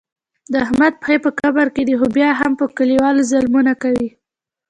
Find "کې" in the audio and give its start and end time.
1.75-1.81